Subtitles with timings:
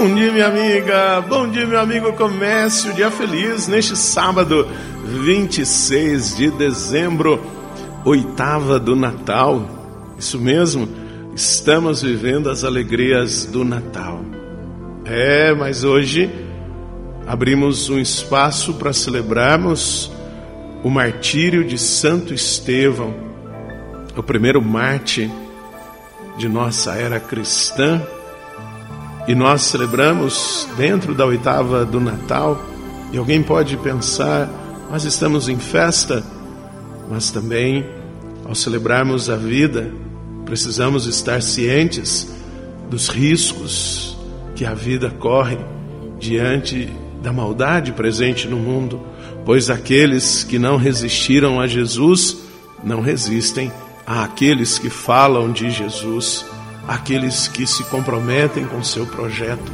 [0.00, 1.20] Bom dia, minha amiga.
[1.22, 2.12] Bom dia, meu amigo.
[2.12, 4.64] Comece o dia feliz neste sábado,
[5.04, 7.42] 26 de dezembro,
[8.04, 9.68] oitava do Natal.
[10.16, 10.88] Isso mesmo,
[11.34, 14.24] estamos vivendo as alegrias do Natal.
[15.04, 16.30] É, mas hoje
[17.26, 20.12] abrimos um espaço para celebrarmos
[20.84, 23.12] o martírio de Santo Estevão,
[24.16, 25.28] o primeiro mártir
[26.36, 28.00] de nossa era cristã
[29.28, 32.58] e nós celebramos dentro da oitava do Natal,
[33.12, 34.48] e alguém pode pensar,
[34.90, 36.24] nós estamos em festa,
[37.10, 37.84] mas também,
[38.46, 39.92] ao celebrarmos a vida,
[40.46, 42.26] precisamos estar cientes
[42.88, 44.16] dos riscos
[44.56, 45.58] que a vida corre
[46.18, 46.90] diante
[47.22, 48.98] da maldade presente no mundo,
[49.44, 52.38] pois aqueles que não resistiram a Jesus
[52.82, 53.70] não resistem
[54.06, 56.46] àqueles que falam de Jesus
[56.88, 59.70] aqueles que se comprometem com seu projeto.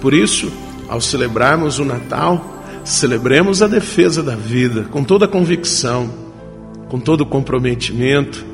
[0.00, 0.52] Por isso,
[0.88, 6.08] ao celebrarmos o Natal, celebremos a defesa da vida com toda convicção,
[6.88, 8.46] com todo comprometimento,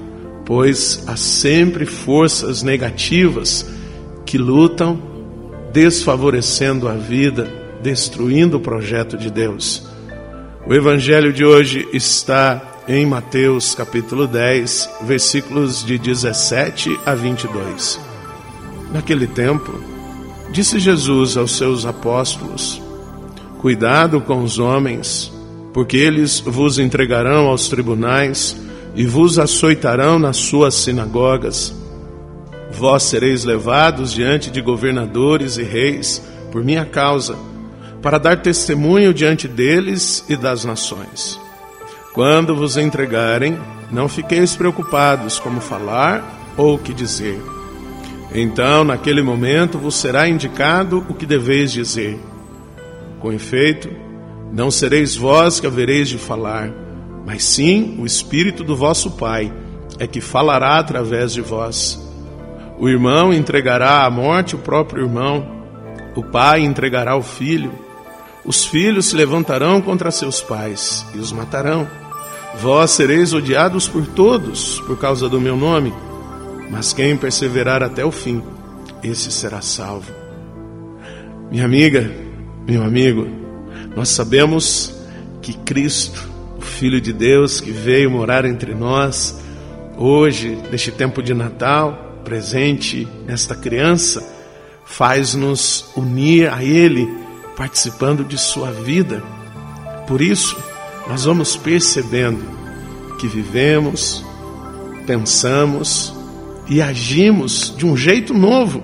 [0.46, 3.66] pois há sempre forças negativas
[4.24, 4.98] que lutam
[5.72, 7.46] desfavorecendo a vida,
[7.82, 9.86] destruindo o projeto de Deus.
[10.66, 18.00] O evangelho de hoje está em Mateus capítulo 10, versículos de 17 a 22.
[18.90, 19.78] Naquele tempo,
[20.50, 22.80] disse Jesus aos seus apóstolos:
[23.58, 25.30] Cuidado com os homens,
[25.74, 28.56] porque eles vos entregarão aos tribunais
[28.94, 31.74] e vos açoitarão nas suas sinagogas.
[32.72, 37.36] Vós sereis levados diante de governadores e reis por minha causa,
[38.00, 41.38] para dar testemunho diante deles e das nações.
[42.18, 43.56] Quando vos entregarem,
[43.92, 47.40] não fiqueis preocupados como falar ou o que dizer.
[48.34, 52.18] Então, naquele momento, vos será indicado o que deveis dizer.
[53.20, 53.88] Com efeito,
[54.52, 56.72] não sereis vós que havereis de falar,
[57.24, 59.52] mas sim o Espírito do vosso Pai
[59.96, 62.04] é que falará através de vós.
[62.80, 65.46] O irmão entregará à morte o próprio irmão,
[66.16, 67.70] o pai entregará o filho,
[68.44, 72.07] os filhos se levantarão contra seus pais e os matarão.
[72.56, 75.92] Vós sereis odiados por todos por causa do meu nome,
[76.70, 78.42] mas quem perseverar até o fim,
[79.02, 80.12] esse será salvo.
[81.50, 82.10] Minha amiga,
[82.66, 83.26] meu amigo,
[83.94, 84.94] nós sabemos
[85.40, 89.38] que Cristo, o Filho de Deus que veio morar entre nós,
[89.96, 94.22] hoje, neste tempo de Natal, presente nesta criança,
[94.84, 97.08] faz-nos unir a Ele,
[97.56, 99.22] participando de Sua vida.
[100.06, 100.56] Por isso,
[101.08, 102.44] nós vamos percebendo
[103.18, 104.22] que vivemos,
[105.06, 106.14] pensamos
[106.68, 108.82] e agimos de um jeito novo.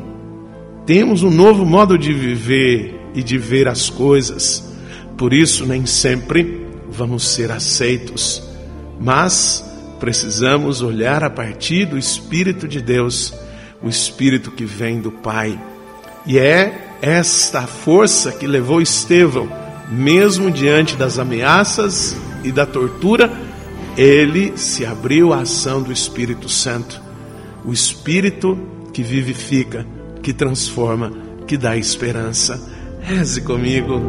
[0.87, 4.65] Temos um novo modo de viver e de ver as coisas.
[5.19, 8.43] Por isso, nem sempre vamos ser aceitos,
[8.99, 9.62] mas
[10.01, 13.35] precisamos olhar a partir do Espírito de Deus,
[13.83, 15.61] o Espírito que vem do Pai.
[16.27, 23.31] E é esta força que levou Estevão mesmo diante das ameaças e da tortura,
[23.97, 27.00] ele se abriu à ação do Espírito Santo,
[27.65, 28.59] o Espírito
[28.93, 29.87] que vivifica,
[30.23, 31.12] que transforma,
[31.47, 32.61] que dá esperança.
[33.00, 34.00] Reze comigo.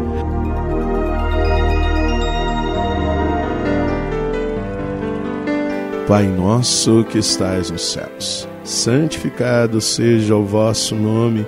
[6.07, 11.47] Pai nosso que estais nos céus, santificado seja o vosso nome.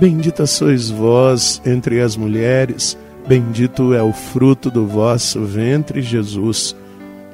[0.00, 2.96] Bendita sois vós entre as mulheres,
[3.28, 6.74] bendito é o fruto do vosso ventre, Jesus.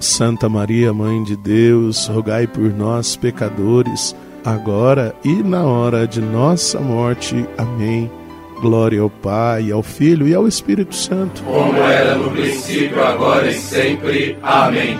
[0.00, 6.80] Santa Maria, Mãe de Deus, rogai por nós, pecadores, agora e na hora de nossa
[6.80, 7.46] morte.
[7.56, 8.10] Amém.
[8.60, 11.44] Glória ao Pai, ao Filho e ao Espírito Santo.
[11.44, 14.36] Como era no princípio, agora e sempre.
[14.42, 14.98] Amém.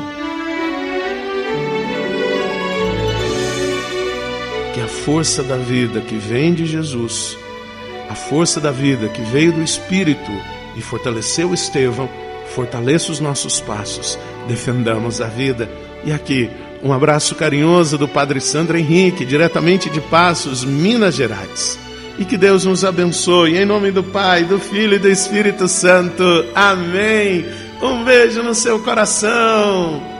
[4.72, 7.36] Que a força da vida que vem de Jesus
[8.08, 10.30] a força da vida que veio do Espírito
[10.76, 12.08] e fortaleceu Estevão,
[12.54, 15.68] fortaleça os nossos passos, defendamos a vida.
[16.04, 16.50] E aqui,
[16.82, 21.78] um abraço carinhoso do Padre Sandro Henrique, diretamente de Passos, Minas Gerais.
[22.18, 23.58] e que Deus nos abençoe.
[23.58, 26.24] Em nome do Pai, do Filho e do Espírito Santo.
[26.54, 27.44] Amém.
[27.82, 30.15] Um beijo no seu coração.